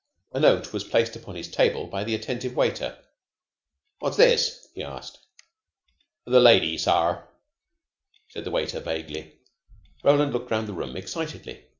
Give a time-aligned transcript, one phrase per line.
[0.31, 2.97] A note was placed upon his table by the attentive waiter.
[3.99, 5.19] "What's this?" he asked.
[6.25, 7.27] "The lady, sare,"
[8.27, 9.33] said the waiter vaguely.
[10.03, 11.65] Roland looked round the room excitedly.